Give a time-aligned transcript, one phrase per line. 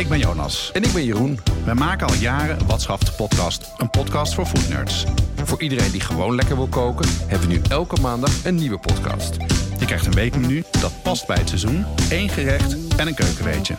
[0.00, 0.70] Ik ben Jonas.
[0.72, 1.40] En ik ben Jeroen.
[1.64, 5.04] We maken al jaren Wat schaft de podcast, een podcast voor foodnerds.
[5.44, 9.36] Voor iedereen die gewoon lekker wil koken, hebben we nu elke maandag een nieuwe podcast.
[9.78, 13.74] Je krijgt een weekmenu dat past bij het seizoen, één gerecht en een keukenweetje.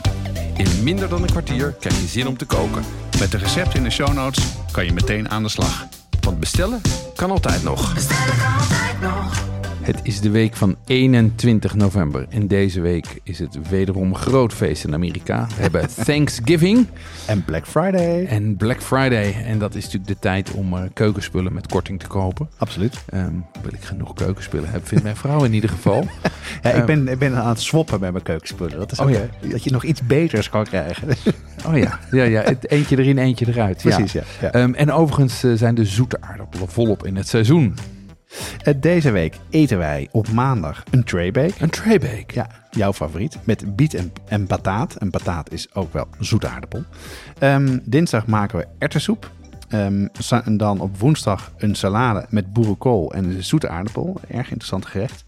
[0.57, 2.83] In minder dan een kwartier krijg je zin om te koken.
[3.19, 5.85] Met de recepten in de show notes kan je meteen aan de slag.
[6.19, 6.81] Want bestellen
[7.15, 7.93] kan altijd nog.
[7.93, 9.50] Bestellen kan altijd nog.
[9.81, 12.25] Het is de week van 21 november.
[12.29, 15.47] En deze week is het wederom groot feest in Amerika.
[15.47, 16.87] We hebben Thanksgiving
[17.27, 18.25] En Black Friday.
[18.25, 19.35] en Black Friday.
[19.45, 22.49] En dat is natuurlijk de tijd om eh, keukenspullen met korting te kopen.
[22.57, 23.03] Absoluut.
[23.09, 26.05] Ehm, wil ik genoeg keukenspullen hebben, vindt mijn vrouw in ieder geval.
[26.61, 28.77] Ja, ik, Ehm, ben, ik ben aan het swappen met mijn keukenspullen.
[28.77, 29.19] Dat is Oh ja.
[29.41, 31.07] eh, dat je nog iets beters kan krijgen.
[31.67, 33.77] Oh ja, ja, ja eentje erin, eentje eruit.
[33.81, 34.21] Precies, ja.
[34.41, 34.51] ja.
[34.51, 37.75] Ehm, en overigens eh, zijn de zoete aardappelen volop in het seizoen.
[38.63, 41.53] Eh, Deze week eten wij op maandag een traybake.
[41.57, 42.33] Een traybake.
[42.33, 43.37] Ja, jouw favoriet.
[43.43, 44.95] Met biet en, en bataat.
[44.95, 46.83] En bataat is ook wel zoete aardappel.
[47.39, 49.31] Ehm, dinsdag maken we erwtensoep.
[49.69, 50.07] Ehm,
[50.43, 54.19] en dan op woensdag een salade met boerenkool en een zoete aardappel.
[54.27, 55.25] Erg interessant gerecht.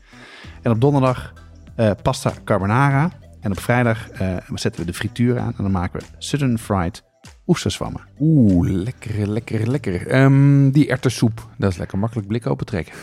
[0.61, 1.33] En op donderdag
[1.75, 3.11] eh, pasta carbonara.
[3.41, 5.53] En op vrijdag eh, zetten we de frituur aan.
[5.57, 7.03] En dan maken we sudden fried
[7.47, 8.01] oesterzwammen.
[8.19, 10.07] Oeh, lekker, lekker, lekker.
[10.07, 12.93] Ehm, die erwtensoep, dat is lekker makkelijk blik open trekken.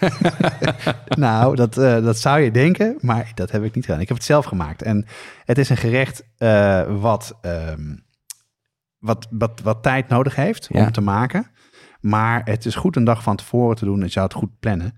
[1.16, 4.00] nou, dat, eh, dat zou je denken, maar dat heb ik niet gedaan.
[4.00, 4.82] Ik heb het zelf gemaakt.
[4.82, 5.06] En
[5.44, 7.96] het is een gerecht eh, wat, ehm,
[8.98, 10.84] wat, wat, wat tijd nodig heeft Ja.
[10.84, 11.50] om te maken.
[12.00, 13.98] Maar het is goed een dag van tevoren te doen.
[13.98, 14.94] En je zou het goed plannen.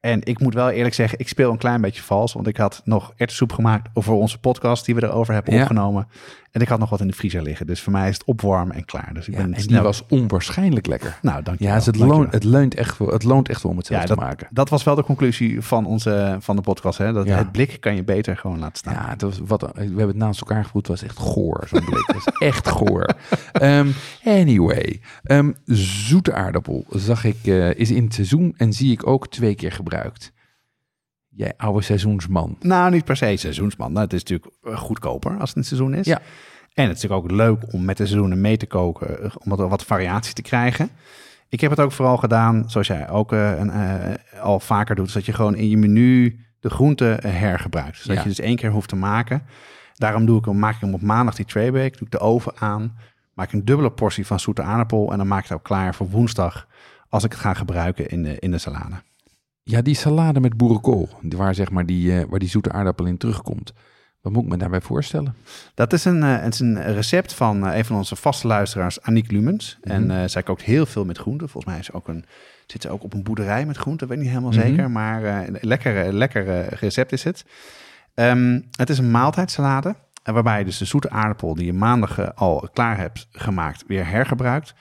[0.00, 2.32] En ik moet wel eerlijk zeggen, ik speel een klein beetje vals.
[2.32, 5.60] Want ik had nog erwtensoep gemaakt voor onze podcast die we erover hebben Ja.
[5.60, 6.08] opgenomen.
[6.52, 7.66] En ik had nog wat in de vriezer liggen.
[7.66, 9.10] Dus voor mij is het opwarmen en klaar.
[9.14, 11.18] Dus ik Ja, ben en die was onwaarschijnlijk lekker.
[11.22, 11.78] Nou, dank je Ja, wel.
[11.78, 14.06] dus het, loont, het, leunt echt, wel- het loont echt wel om het zelf Ja,
[14.06, 14.48] te maken.
[14.50, 16.98] Dat was wel de conclusie van, onze, van de podcast.
[16.98, 17.12] Hè?
[17.12, 17.36] Dat Ja.
[17.38, 18.92] Het blik kan je beter gewoon laten staan.
[18.94, 20.86] Ja, dat was, wat, we hebben het naast elkaar gevoeld.
[20.88, 22.06] Het was echt goor, zo'n blik.
[22.06, 23.06] Het was echt goor.
[23.52, 23.88] Ehm,
[24.24, 29.28] anyway, ehm, zoete aardappel zag ik, eh, is in het seizoen en zie ik ook
[29.28, 30.32] twee keer gebruikt.
[31.34, 32.56] Jij oude seizoensman.
[32.60, 33.92] Nou, niet per se seizoensman.
[33.92, 36.06] Nou, het is natuurlijk eh, goedkoper als het een seizoen is.
[36.06, 36.20] Ja.
[36.74, 39.50] En het is natuurlijk ook leuk om met de seizoenen mee te koken, eh, om
[39.56, 40.90] wat, wat variatie te krijgen.
[41.48, 43.70] Ik heb het ook vooral gedaan, zoals jij ook eh, een,
[44.40, 47.96] al vaker doet, dat je gewoon in je menu de groenten hergebruikt.
[47.96, 48.22] Zodat Ja.
[48.22, 49.42] je dus één keer hoeft te maken.
[49.94, 52.52] Daarom doe ik hem, maak ik hem op maandag die traybake, doe ik de oven
[52.58, 52.96] aan,
[53.34, 55.94] maak ik een dubbele portie van zoete aardappel en dan maak ik het ook klaar
[55.94, 56.66] voor woensdag
[57.08, 58.94] als ik het ga gebruiken in de, in de salade.
[59.62, 63.16] Ja, die salade met boerenkool, waar, zeg maar die, eh, waar die zoete aardappel in
[63.16, 63.72] terugkomt.
[64.20, 65.34] Wat moet ik me daarbij voorstellen?
[65.74, 69.30] Dat is een, het is een recept van eh, een van onze vaste luisteraars, Aniek
[69.30, 69.78] Lumens.
[69.82, 71.48] En eh, zij kookt heel veel met groenten.
[71.48, 72.24] Volgens mij is ook een,
[72.66, 74.60] zit ze ook op een boerderij met groenten, weet ik niet helemaal Mhm.
[74.60, 74.90] zeker.
[74.90, 77.44] Maar een lekker, lekker eh, recept is het.
[78.14, 79.94] Ehm, het is een maaltijdsalade.
[80.22, 84.06] En waarbij je dus de zoete aardappel die je maandag al klaar hebt gemaakt, weer
[84.08, 84.74] hergebruikt.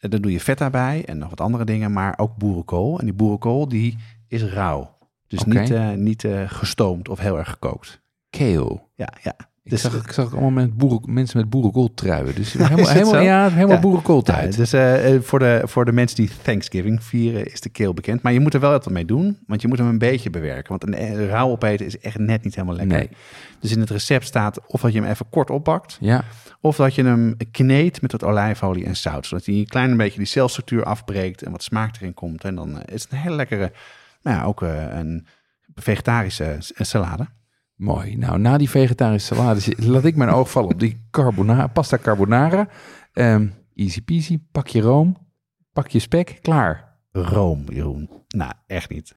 [0.00, 2.98] Dan doe je feta bij en nog wat andere dingen, maar ook boerenkool.
[2.98, 4.96] En die boerenkool die is rauw.
[5.26, 8.00] Dus niet, eh, niet eh, gestoomd of heel erg gekookt.
[8.30, 8.80] Kale.
[8.94, 9.34] Ja, ja.
[9.62, 12.34] Ik, Dus- zag, ik zag allemaal met boeren, mensen met boerenkool truien.
[12.34, 13.80] Dus helemaal, helemaal, ja, helemaal Ja.
[13.80, 14.52] boerenkooltijd.
[14.54, 18.22] Ja, dus eh, voor, de, voor de mensen die Thanksgiving vieren is de keel bekend.
[18.22, 20.68] Maar je moet er wel wat mee doen, want je moet hem een beetje bewerken.
[20.78, 22.96] Want een rauw opeten is echt net niet helemaal lekker.
[22.98, 23.08] Nee.
[23.60, 25.96] Dus in het recept staat of dat je hem even kort opbakt...
[26.00, 26.24] Ja,
[26.60, 29.26] of dat je hem kneedt met wat olijfolie en zout.
[29.26, 32.44] Zodat hij een klein beetje die celstructuur afbreekt en wat smaak erin komt.
[32.44, 33.72] En dan is het een hele lekkere,
[34.22, 35.26] nou ja, ook eh, een
[35.74, 37.26] vegetarische eh, salade.
[37.74, 38.16] mooi.
[38.16, 42.68] Nou, na die vegetarische salade laat ik mijn oog vallen op die carbonara, pasta carbonara.
[43.12, 45.16] Ehm, easy peasy, pak je room,
[45.72, 46.88] pak je spek, klaar.
[47.12, 48.10] Room, Jeroen.
[48.28, 49.16] Nou, echt niet.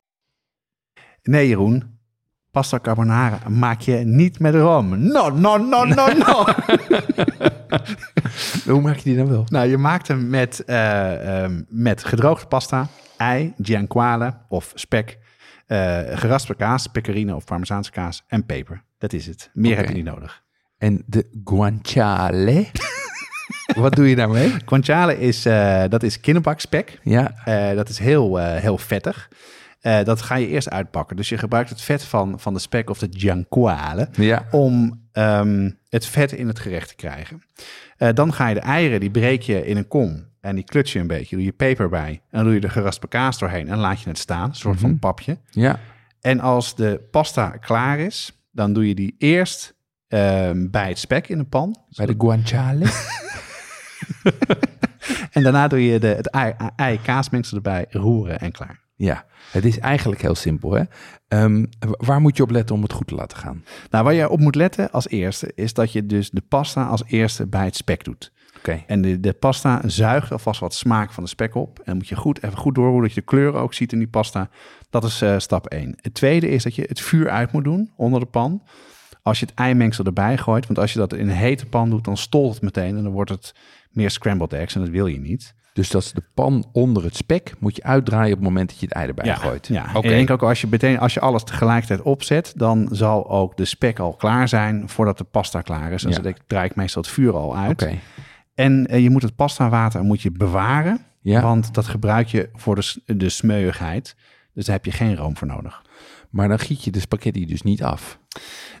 [1.23, 1.99] Nee, Jeroen.
[2.51, 5.07] Pasta carbonara maak je niet met rom.
[5.07, 6.45] No, no, no, no, no.
[8.71, 9.43] Hoe maak je die dan wel?
[9.47, 12.87] nou, je maakt hem met, eh, ehm, met gedroogde pasta,
[13.17, 15.17] ei, gianquale of spek,
[15.67, 18.83] eh geraspte kaas, pecorino of parmezaanse kaas en peper.
[18.97, 19.49] Dat is het.
[19.53, 20.43] Meer heb je niet nodig.
[20.77, 22.65] En de guanciale,
[23.75, 24.53] wat doe je daarmee?
[24.65, 26.99] Guanciale is, eh, dat is kinderbakspek.
[27.03, 27.33] Ja,
[27.75, 29.29] dat is heel, heel vettig.
[29.81, 31.15] Eh, dat ga je eerst uitpakken.
[31.15, 34.45] Dus je gebruikt het vet van, van de spek of de gianquale Ja.
[34.51, 37.41] om ehm, het vet in het gerecht te krijgen.
[37.97, 40.93] Eh, dan ga je de eieren, die breek je in een kom en die kluts
[40.93, 41.35] je een beetje.
[41.35, 44.09] Doe je peper bij en dan doe je de geraspte kaas doorheen en laat je
[44.09, 44.49] het staan.
[44.49, 45.37] Een soort van papje.
[45.49, 45.79] Ja.
[46.21, 49.73] En als de pasta klaar is, dan doe je die eerst
[50.07, 51.75] ehm, bij het spek in de pan.
[51.95, 52.85] Bij de guanciale.
[55.31, 58.79] En daarna doe je de, het ei, ei kaasmengsel erbij, roeren en klaar.
[59.01, 60.71] Ja, het is eigenlijk heel simpel.
[60.71, 60.83] Hè?
[61.27, 63.63] Ehm, waar moet je op letten om het goed te laten gaan?
[63.89, 67.03] Nou, waar je op moet letten als eerste, is dat je dus de pasta als
[67.07, 68.31] eerste bij het spek doet.
[68.57, 68.83] Oké.
[68.87, 71.79] En de, de pasta zuigt alvast wat smaak van de spek op.
[71.79, 74.07] En moet je goed, even goed doorroeren dat je de kleur ook ziet in die
[74.07, 74.49] pasta.
[74.89, 75.95] Dat is eh, stap 1.
[76.01, 78.63] Het tweede is dat je het vuur uit moet doen onder de pan.
[79.21, 80.67] Als je het eimengsel erbij gooit.
[80.67, 82.97] Want als je dat in een hete pan doet, dan stolt het meteen.
[82.97, 83.55] En dan wordt het
[83.89, 84.75] meer scrambled eggs.
[84.75, 85.55] En dat wil je niet.
[85.73, 88.79] Dus dat is de pan onder het spek moet je uitdraaien op het moment dat
[88.79, 89.67] je het ei erbij gooit.
[89.67, 89.91] Ja, Oké.
[89.97, 93.57] en ik denk ook als je, meteen, als je alles tegelijkertijd opzet, dan zal ook
[93.57, 96.03] de spek al klaar zijn voordat de pasta klaar is.
[96.03, 96.19] En Ja.
[96.19, 97.87] dan draai ik meestal het vuur al uit.
[98.55, 101.41] En eh, je moet het pasta water moet je bewaren, Ja.
[101.41, 104.15] want dat gebruik je voor de, de smeuigheid.
[104.53, 105.81] Dus daar heb je geen room voor nodig.
[106.29, 108.19] Maar dan giet je de spaghetti dus niet af.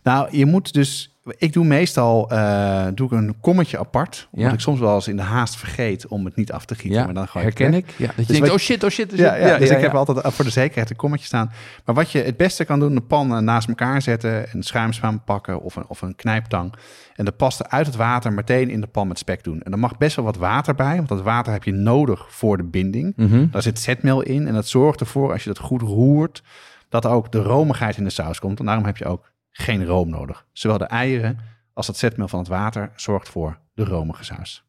[0.03, 1.10] Nou, je moet dus.
[1.37, 4.27] Ik doe meestal eh, doe ik een kommetje apart.
[4.31, 4.53] Omdat Ja.
[4.53, 6.99] ik soms wel eens in de haast vergeet om het niet af te gieten.
[6.99, 7.93] Ja, maar dan gooi herken het ik.
[7.97, 9.11] Ja, dat je Dus denkt, oh shit, oh shit.
[9.11, 9.43] oh Ja, shit.
[9.47, 11.51] ja, dus ik heb altijd eh, voor de zekerheid een kommetje staan.
[11.85, 15.23] Maar wat je het beste kan doen, de pan eh, naast elkaar zetten, een schuimspaan
[15.23, 16.73] pakken of een, of een knijptang.
[17.15, 19.61] En de pasta uit het water meteen in de pan met spek doen.
[19.61, 22.57] En er mag best wel wat water bij, want dat water heb je nodig voor
[22.57, 23.13] de binding.
[23.15, 23.45] Mhm.
[23.51, 26.43] Daar zit zetmeel in en dat zorgt ervoor, als je dat goed roert,
[26.89, 28.59] dat ook de romigheid in de saus komt.
[28.59, 30.45] En daarom heb je ook geen room nodig.
[30.51, 31.37] Zowel de eieren
[31.73, 34.63] als het zetmeel van het water zorgt voor de romige saus.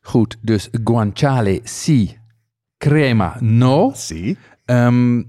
[0.00, 2.18] Goed, dus guanciale si
[2.78, 3.92] crema no.
[3.94, 4.38] Zie.
[4.64, 5.22] Ehm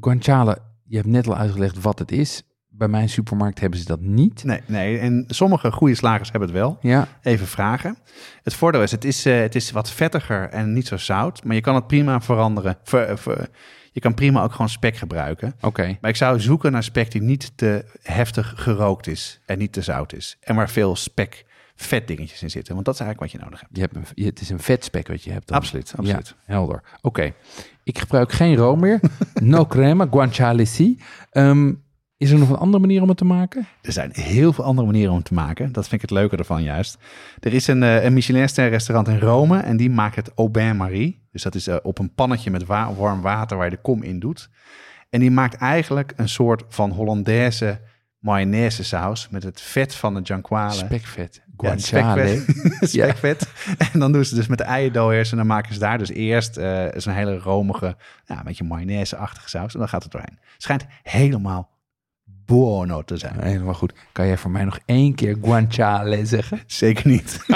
[0.00, 2.42] guanciale, je hebt net al uitgelegd wat het is.
[2.68, 4.44] Bij mijn supermarkt hebben ze dat niet.
[4.44, 6.78] Nee, nee, en sommige goede slagers hebben het wel.
[6.80, 7.96] Ja, even vragen.
[8.42, 11.44] Het voordeel is, het is, eh, het is wat vettiger en niet zo zout.
[11.44, 12.78] Maar je kan het prima veranderen.
[12.82, 13.48] Ver- ver-
[13.96, 15.54] je kan prima ook gewoon spek gebruiken.
[15.60, 15.96] oké.
[16.00, 19.82] Maar ik zou zoeken naar spek die niet te heftig gerookt is en niet te
[19.82, 20.36] zout is.
[20.40, 21.44] En waar veel spek
[21.76, 22.74] vet dingetjes in zitten.
[22.74, 23.76] Want dat is eigenlijk wat je nodig hebt.
[23.76, 25.56] Je hebt een, het is een vetspek wat je hebt dan.
[25.56, 26.28] Absoluut, absoluut.
[26.28, 26.82] Ja, helder.
[27.00, 27.32] Oké.
[27.82, 29.00] Ik gebruik geen room meer.
[29.42, 30.98] No crema, guanciale si.
[31.30, 31.72] Ehm,
[32.16, 33.66] is er nog een andere manier om het te maken?
[33.82, 35.72] Er zijn heel veel andere manieren om het te maken.
[35.72, 36.98] Dat vind ik het leuke ervan juist.
[37.40, 40.76] Er is een, eh, een Michelin-ster restaurant in Rome en die maakt het au bain
[40.76, 41.26] marie.
[41.32, 44.02] Dus dat is eh, op een pannetje met wa- warm water waar je de kom
[44.02, 44.50] in doet.
[45.10, 47.80] En die maakt eigenlijk een soort van Hollandaise
[48.18, 50.72] mayonaise saus met het vet van de gianquale.
[50.72, 51.34] Spekvet.
[51.34, 52.26] Ja, Guanciale.
[52.42, 52.88] spekvet.
[52.90, 53.48] spekvet.
[53.92, 56.56] En dan doen ze dus met de eierdooiers en dan maken ze daar dus eerst
[56.56, 59.72] eh zo'n hele romige, ja, een beetje mayonaise-achtige saus.
[59.72, 60.38] En dan gaat het doorheen.
[60.56, 61.74] Schijnt helemaal
[62.46, 63.40] buono te zijn.
[63.40, 63.92] Helemaal goed.
[64.12, 66.60] Kan jij voor mij nog één keer guanciale zeggen?
[66.82, 67.40] Zeker niet.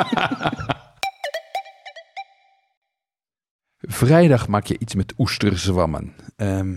[3.80, 6.14] Vrijdag maak je iets met oesterzwammen.
[6.36, 6.76] Ehm,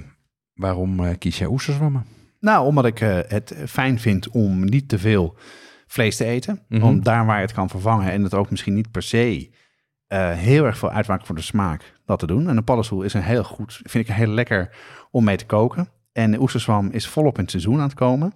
[0.54, 2.06] waarom eh, kies jij oesterzwammen?
[2.40, 5.36] Nou, omdat ik eh, het fijn vind om niet te veel
[5.88, 6.60] vlees te eten.
[6.68, 6.84] Mhm.
[6.84, 9.52] Om daar waar je het kan vervangen en het ook misschien niet per se
[10.08, 12.50] eh, heel erg veel uitmaakt voor de smaak, dat te doen.
[12.50, 14.76] En een paddenstoel is een heel goed, vind ik heel lekker
[15.12, 15.88] om mee te koken.
[16.14, 18.34] En de oesterzwam is volop in het seizoen aan het komen.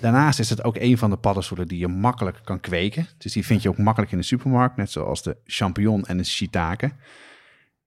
[0.00, 3.06] Daarnaast is het ook een van de paddenstoelen die je makkelijk kan kweken.
[3.18, 6.24] Dus die vind je ook makkelijk in de supermarkt, net zoals de champignon en de
[6.24, 6.86] shiitake.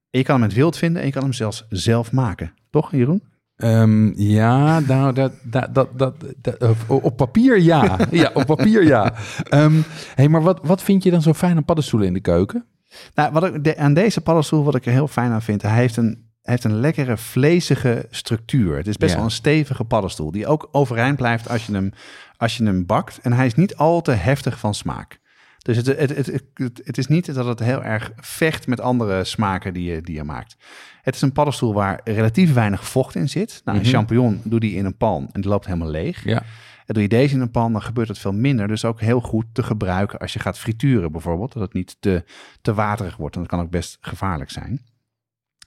[0.09, 2.53] En je kan hem met wild vinden en je kan hem zelfs zelf maken.
[2.69, 3.23] Toch, Jeroen?
[3.55, 7.97] Ehm, ja, nou, dat, dat, dat, dat, op papier ja.
[8.11, 9.13] ja, op papier ja.
[9.43, 9.81] Ehm
[10.15, 12.65] hey, maar wat, wat vind je dan zo fijn aan paddenstoelen in de keuken?
[13.13, 15.75] Nou, wat ik de- aan deze paddenstoel, wat ik er heel fijn aan vind, hij
[15.75, 18.77] heeft een, heeft een lekkere vlezige structuur.
[18.77, 19.15] Het is best Ja.
[19.17, 21.91] wel een stevige paddenstoel, die ook overeind blijft als je hem,
[22.37, 23.19] als je hem bakt.
[23.21, 25.19] En hij is niet al te heftig van smaak.
[25.59, 29.23] Dus het, het, het, het, het is niet dat het heel erg vecht met andere
[29.23, 30.55] smaken die je, die je maakt.
[31.01, 33.61] Het is een paddenstoel waar relatief weinig vocht in zit.
[33.65, 33.93] Nou, een Mhm.
[33.93, 36.23] champignon doe die in een pan en die loopt helemaal leeg.
[36.23, 36.43] Ja,
[36.85, 38.67] En doe je deze in een pan, dan gebeurt het veel minder.
[38.67, 41.53] Dus ook heel goed te gebruiken als je gaat frituren bijvoorbeeld.
[41.53, 42.23] Dat het niet te,
[42.61, 43.35] te waterig wordt.
[43.35, 44.81] En dat kan ook best gevaarlijk zijn.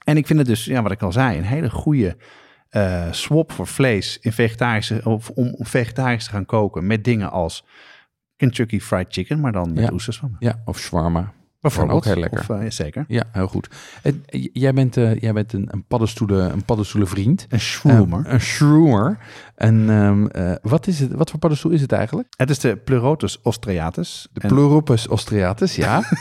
[0.03, 2.17] En ik vind het dus, ja, wat ik al zei, een hele goede
[2.69, 7.31] eh, swap voor vlees in vegetarische, of om, om vegetarisch te gaan koken met dingen
[7.31, 7.65] als
[8.35, 9.89] Kentucky Fried Chicken, maar dan met Ja.
[9.93, 10.35] oesters van.
[10.39, 11.33] ja of shawarma.
[11.61, 11.97] Bijvoorbeeld.
[11.97, 12.39] ook heel lekker.
[12.39, 13.05] Of, eh, zeker.
[13.07, 13.67] Ja, heel goed.
[14.01, 17.45] En, j- jij bent, eh, jij bent een, een, paddenstoelen, een paddenstoelenvriend.
[17.49, 18.17] Een shawarma.
[18.17, 19.17] Ehm, een shroomer.
[19.55, 22.27] En ehm, eh, wat, is het, wat voor paddenstoel is het eigenlijk?
[22.37, 24.27] het is de Pleurotus austriatus.
[24.33, 26.01] De En- Pleuropus austriatus, ja.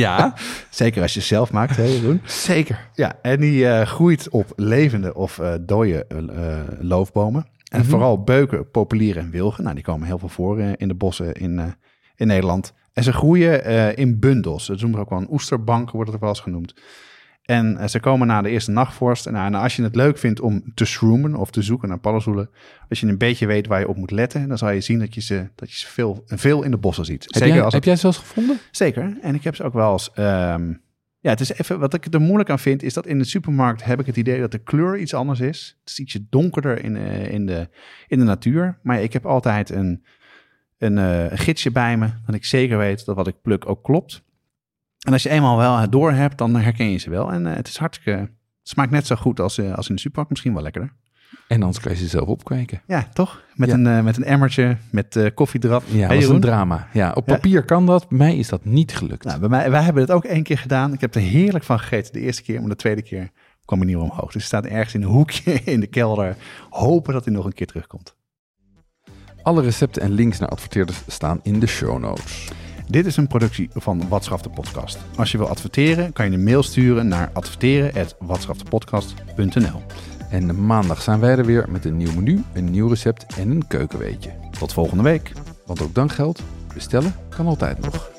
[0.00, 0.34] Ja,
[0.70, 2.20] Zeker als je het zelf maakt, hè Jeroen?
[2.24, 2.88] zeker.
[2.94, 7.46] Ja, en die eh, groeit op levende of eh dode eh, loofbomen.
[7.70, 7.88] En Mhm.
[7.88, 9.62] vooral beuken, populieren en wilgen.
[9.62, 11.74] Nou, die komen heel veel voor in de bossen in,
[12.16, 12.72] in Nederland.
[12.92, 13.64] En ze groeien
[13.96, 14.66] in bundels.
[14.66, 16.74] Dat noemen we ook wel een oesterbank, wordt het ook wel eens genoemd.
[17.42, 19.26] En eh, ze komen na de eerste nachtvorst.
[19.26, 21.98] En, nou, en als je het leuk vindt om te shroomen of te zoeken naar
[21.98, 22.50] paddenstoelen...
[22.88, 24.48] als je een beetje weet waar je op moet letten...
[24.48, 27.04] dan zal je zien dat je ze, dat je ze veel, veel in de bossen
[27.04, 27.26] ziet.
[27.28, 28.58] Heb, jij, heb jij ze wel eens gevonden?
[28.70, 29.16] Zeker.
[29.22, 30.12] En ik heb ze ook wel eens.
[30.12, 30.72] ehm,
[31.22, 31.78] ja, het is even.
[31.78, 34.40] Wat ik er moeilijk aan vind, is dat in de supermarkt heb ik het idee
[34.40, 35.76] dat de kleur iets anders is.
[35.80, 37.68] Het is ietsje donkerder in, eh, in, de,
[38.06, 38.78] in de natuur.
[38.82, 40.04] Maar ik heb altijd een,
[40.78, 42.08] een, eh, een gidsje bij me.
[42.26, 44.22] Dat ik zeker weet dat wat ik pluk ook klopt.
[45.02, 47.32] En als je eenmaal wel het door hebt, dan herken je ze wel.
[47.32, 48.18] En eh, het is hartstikke.
[48.20, 48.30] Het
[48.62, 50.92] smaakt net zo goed als, eh, als in de supermarkt, misschien wel lekkerder.
[51.48, 52.82] En anders kan je ze zelf opkweken.
[52.86, 53.42] Ja, toch?
[53.54, 53.74] Met, Ja.
[53.74, 55.84] Een, eh, met een emmertje, met koffie eraf.
[55.92, 56.88] Ja, Hè, dat is een drama.
[56.92, 57.34] Ja, op Ja.
[57.34, 58.08] papier kan dat.
[58.08, 59.24] Bij mij is dat niet gelukt.
[59.24, 60.92] Nou, bij mij, wij hebben het ook één keer gedaan.
[60.92, 63.30] Ik heb er heerlijk van gegeten de eerste keer, maar de tweede keer
[63.64, 64.24] kwam hij niet meer omhoog.
[64.24, 66.36] Dus hij staat ergens in een hoekje in de kelder.
[66.70, 68.14] Hopen dat hij nog een keer terugkomt.
[69.42, 72.48] Alle recepten en links naar adverteerders staan in de show notes.
[72.88, 74.98] Dit is een productie van Watschaf de Podcast.
[75.16, 79.82] Als je wil adverteren, kan je een mail sturen naar adverteren.watschaftepodcast.nl.
[80.30, 83.66] En maandag zijn wij er weer met een nieuw menu, een nieuw recept en een
[83.66, 84.30] keukenweetje.
[84.58, 85.32] Tot volgende week.
[85.66, 86.42] Want ook dan geldt,
[86.74, 88.10] bestellen kan altijd nog.